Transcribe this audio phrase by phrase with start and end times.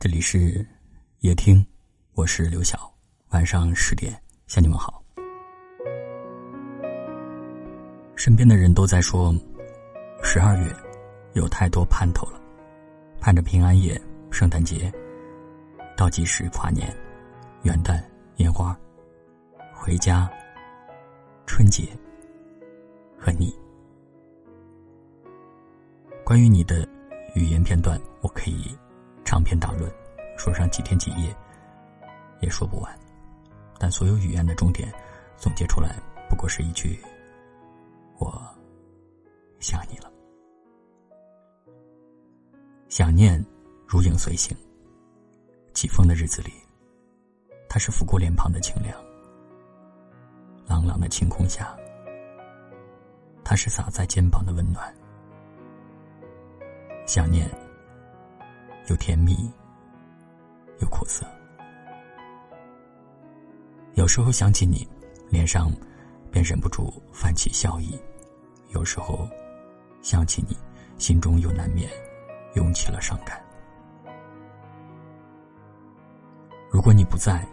[0.00, 0.64] 这里是
[1.22, 1.66] 夜听，
[2.14, 2.88] 我是刘晓。
[3.30, 5.02] 晚上十点向你们好。
[8.14, 9.34] 身边的人都在说，
[10.22, 10.72] 十二月
[11.32, 12.40] 有太多盼头了，
[13.18, 14.00] 盼着平安夜、
[14.30, 14.88] 圣诞节、
[15.96, 16.96] 倒计时跨年、
[17.64, 18.00] 元旦、
[18.36, 18.78] 烟花、
[19.74, 20.30] 回家、
[21.44, 21.88] 春节
[23.18, 23.52] 和你。
[26.24, 26.88] 关于你的
[27.34, 28.78] 语言片段，我可以。
[29.28, 29.92] 长篇大论，
[30.38, 31.36] 说上几天几夜，
[32.40, 32.98] 也说不完。
[33.78, 34.90] 但所有语言的终点，
[35.36, 35.96] 总结出来
[36.30, 36.98] 不过是一句
[38.16, 38.42] ：“我
[39.60, 40.10] 想你了。”
[42.88, 43.44] 想念
[43.86, 44.56] 如影随形。
[45.74, 46.50] 起风的日子里，
[47.68, 48.96] 它是拂过脸庞的清凉；
[50.66, 51.76] 朗朗的晴空下，
[53.44, 54.90] 它是洒在肩膀的温暖。
[57.06, 57.46] 想念。
[58.88, 59.50] 有甜蜜，
[60.80, 61.26] 有苦涩。
[63.94, 64.88] 有时候想起你，
[65.28, 65.70] 脸上
[66.30, 68.00] 便忍不住泛起笑意；
[68.70, 69.28] 有时候
[70.00, 70.56] 想起你，
[70.96, 71.90] 心中又难免
[72.54, 73.38] 涌起了伤感。
[76.70, 77.46] 如果你不在，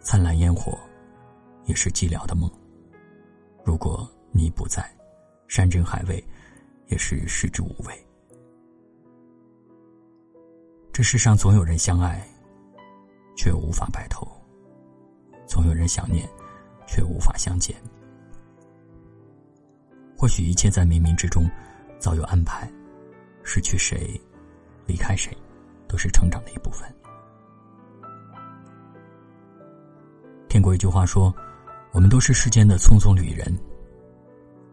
[0.00, 0.78] 灿烂烟火
[1.64, 2.48] 也是寂寥的梦；
[3.62, 4.90] 如果你不在，
[5.48, 6.24] 山珍海味
[6.86, 8.06] 也是食之无味。
[10.92, 12.20] 这世上总有人相爱，
[13.36, 14.26] 却无法白头；
[15.46, 16.28] 总有人想念，
[16.86, 17.74] 却无法相见。
[20.16, 21.48] 或许一切在冥冥之中
[21.98, 22.70] 早有安排，
[23.44, 24.20] 失去谁，
[24.84, 25.34] 离开谁，
[25.88, 26.92] 都是成长的一部分。
[30.48, 31.32] 听过一句话说
[31.92, 33.56] ：“我们都是世间的匆匆旅人，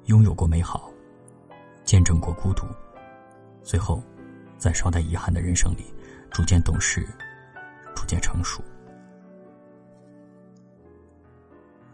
[0.05, 0.91] 拥有过美好，
[1.85, 2.65] 见证过孤独，
[3.61, 4.01] 最后，
[4.57, 5.85] 在稍带遗憾的人生里。”
[6.37, 7.03] 逐渐懂事，
[7.95, 8.63] 逐渐成熟。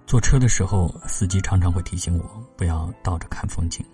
[0.05, 2.25] 坐车的时候，司机常常会提醒我
[2.57, 3.85] 不要倒着看风景，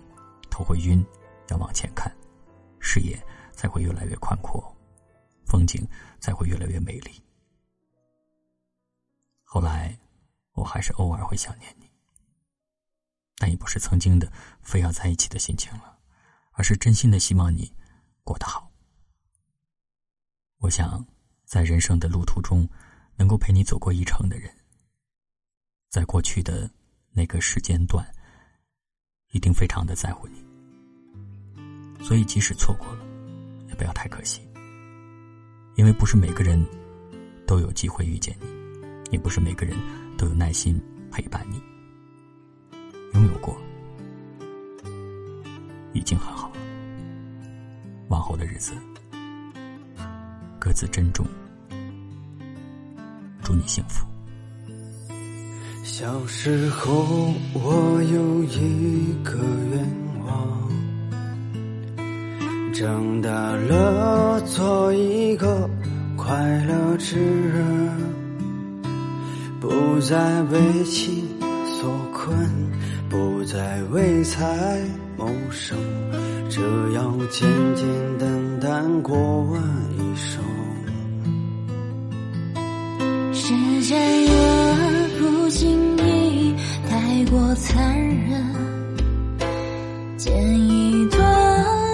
[0.50, 1.06] 头会晕，
[1.50, 2.12] 要往前看，
[2.80, 3.16] 视野
[3.52, 4.76] 才会越来越宽阔，
[5.46, 5.86] 风景
[6.18, 7.22] 才会越来越美丽。
[9.44, 9.96] 后来，
[10.54, 11.88] 我还是偶尔会想念你，
[13.36, 14.28] 但已不是曾经的
[14.62, 15.96] 非要在一起的心情了，
[16.54, 17.72] 而是真心的希望你
[18.24, 18.68] 过得好。
[20.60, 21.02] 我想，
[21.46, 22.68] 在人生的路途中，
[23.16, 24.52] 能够陪你走过一程的人，
[25.88, 26.70] 在过去的
[27.12, 28.06] 那个时间段，
[29.32, 30.44] 一定非常的在乎你。
[32.04, 33.04] 所以，即使错过了，
[33.68, 34.46] 也不要太可惜，
[35.76, 36.62] 因为不是每个人
[37.46, 39.74] 都有机会遇见你，也不是每个人
[40.18, 40.78] 都有耐心
[41.10, 41.58] 陪伴你。
[43.14, 43.56] 拥有过，
[45.94, 46.56] 已经很好了。
[48.10, 48.74] 往后的日子。
[50.60, 51.26] 各自珍重，
[53.42, 54.06] 祝你幸福。
[55.82, 59.38] 小时候，我有一个
[59.72, 59.82] 愿
[60.26, 60.70] 望，
[62.74, 65.68] 长大了做一个
[66.14, 67.16] 快乐之
[67.48, 67.90] 人，
[69.58, 71.26] 不再为情
[71.80, 72.36] 所困，
[73.08, 74.78] 不再为财
[75.16, 75.78] 谋生，
[76.50, 76.60] 这
[76.92, 77.88] 样简简
[78.18, 79.62] 单单过完
[87.30, 88.44] 过残忍。
[90.16, 91.20] 剪一段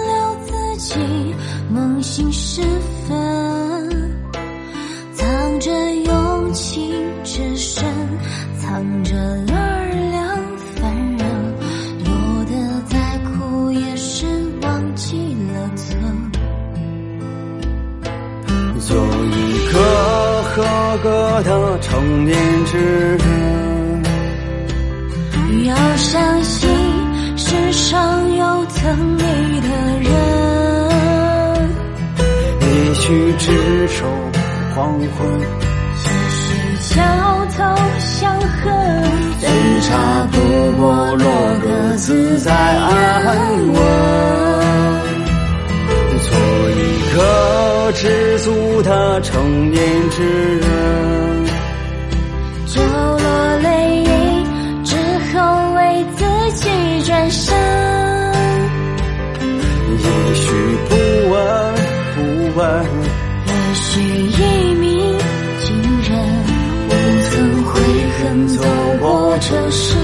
[0.07, 0.95] 留自己
[1.71, 2.63] 梦醒时
[3.07, 4.11] 分，
[5.13, 6.91] 藏着勇气
[7.23, 7.85] 之深，
[8.59, 9.15] 藏着
[9.53, 10.35] 二两
[10.75, 11.21] 凡人。
[11.99, 12.09] 有
[12.45, 14.25] 的再苦也是
[14.63, 16.31] 忘记了疼。
[18.79, 19.77] 做一个。
[20.57, 20.63] 合
[21.03, 22.77] 格的成年之
[23.17, 23.26] 人，
[27.89, 29.21] 上有疼你
[29.61, 29.69] 的
[30.01, 30.11] 人。
[32.59, 34.03] 也许执手
[34.75, 35.07] 黄昏，
[35.39, 36.43] 也许
[36.89, 36.93] 桥
[37.57, 37.63] 头
[37.97, 38.65] 相恨，
[39.39, 39.47] 最
[39.87, 40.35] 差不
[40.77, 41.23] 过落
[41.61, 42.87] 个自在安
[43.69, 43.79] 稳。
[46.19, 46.29] 做
[46.69, 46.75] 一
[47.15, 47.17] 个
[47.93, 50.67] 知足的成年之人，
[60.27, 60.51] 也许
[60.89, 60.93] 不
[61.29, 61.35] 问
[62.13, 62.17] 不
[62.59, 62.59] 问，
[63.45, 64.83] 也许一鸣
[65.61, 65.65] 惊
[66.03, 66.11] 人，
[66.89, 66.91] 不
[67.29, 67.71] 曾悔
[68.19, 68.61] 恨走
[68.99, 69.95] 过这世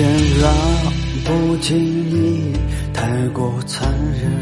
[0.00, 0.48] 啊，
[1.26, 2.52] 不经意
[2.94, 3.92] 太过残
[4.22, 4.32] 忍，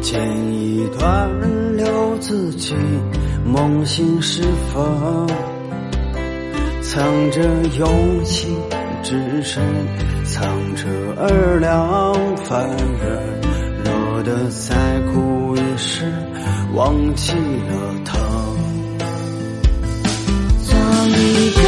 [0.00, 0.20] 剪
[0.52, 2.76] 一段留自己
[3.44, 4.42] 梦醒时
[4.72, 5.26] 分，
[6.80, 7.42] 藏着
[7.76, 8.56] 勇气
[9.02, 9.60] 只身，
[10.24, 10.46] 藏
[10.76, 10.86] 着
[11.16, 12.14] 二两
[12.44, 13.40] 凡人，
[13.84, 14.76] 落得再
[15.12, 16.04] 苦也是
[16.74, 18.14] 忘记了疼。
[20.62, 20.78] 做
[21.08, 21.60] 一个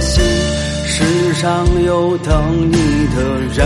[0.00, 0.24] 要相信
[0.86, 2.32] 世上有等
[2.70, 2.72] 你
[3.14, 3.58] 的人，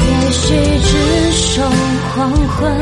[0.00, 0.90] 也许只
[1.32, 1.62] 守
[2.14, 2.72] 黄昏，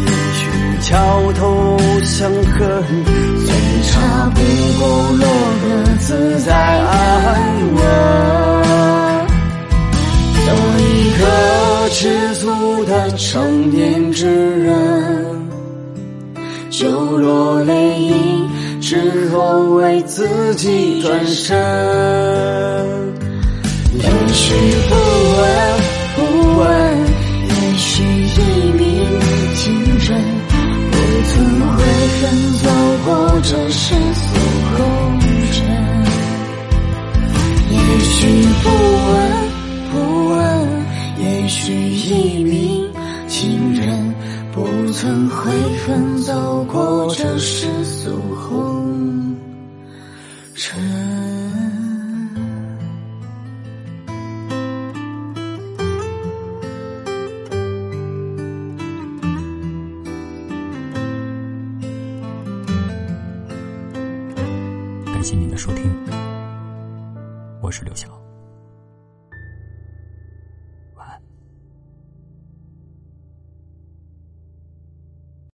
[0.00, 0.40] 也许
[0.80, 0.88] 桥
[1.34, 2.58] 头相恨，
[3.44, 3.50] 最
[3.82, 3.92] 差
[4.34, 4.36] 不
[4.78, 4.82] 过
[5.18, 5.24] 落
[5.62, 5.66] 个
[5.98, 6.06] 自
[6.40, 6.88] 在安
[7.74, 7.78] 稳。
[10.46, 10.48] 做
[10.80, 10.82] 一
[11.18, 11.22] 个
[11.90, 12.00] 知
[12.36, 12.42] 足
[12.86, 14.24] 的成年之
[14.64, 14.72] 人，
[16.70, 17.97] 就落泪影
[18.88, 21.54] 之后为自己转身。
[23.92, 24.02] 也
[24.32, 24.54] 许
[24.88, 24.94] 不
[25.36, 25.44] 问
[26.16, 26.18] 不
[26.58, 26.64] 问，
[27.50, 28.36] 也许一
[28.72, 28.80] 鸣
[29.56, 29.64] 惊
[29.98, 30.08] 人，
[30.90, 30.96] 不
[31.28, 31.36] 曾
[31.76, 31.84] 悔
[32.16, 32.24] 恨
[32.62, 32.64] 走
[33.04, 33.08] 过
[33.42, 33.84] 这世
[65.28, 65.94] 谢您的收听，
[67.60, 68.17] 我是刘晓，